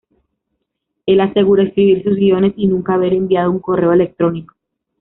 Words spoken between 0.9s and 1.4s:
Él